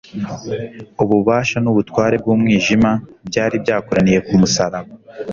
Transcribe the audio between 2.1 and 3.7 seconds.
bw'umwijima byari